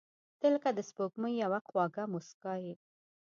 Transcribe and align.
•ته 0.39 0.47
لکه 0.53 0.69
د 0.73 0.79
سپوږمۍ 0.89 1.33
یوه 1.43 1.59
خواږه 1.67 2.03
موسکا 2.13 2.53
یې. 2.63 2.73